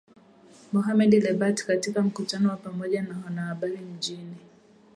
Mohamed 0.71 1.13
Lebatt 1.13 1.65
katika 1.65 2.01
mkutano 2.01 2.49
wa 2.49 2.57
pamoja 2.57 3.01
na 3.01 3.09
waandishi 3.15 3.37
wa 3.37 3.45
habari 3.45 3.77
mjini 3.77 4.35